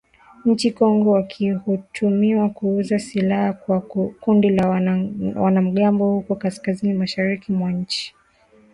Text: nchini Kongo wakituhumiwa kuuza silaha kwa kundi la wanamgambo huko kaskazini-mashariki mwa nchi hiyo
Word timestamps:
nchini 0.45 0.73
Kongo 0.73 1.11
wakituhumiwa 1.11 2.49
kuuza 2.49 2.99
silaha 2.99 3.53
kwa 3.53 3.81
kundi 4.19 4.49
la 4.49 4.69
wanamgambo 5.35 6.05
huko 6.13 6.35
kaskazini-mashariki 6.35 7.51
mwa 7.51 7.71
nchi 7.71 8.03
hiyo 8.03 8.17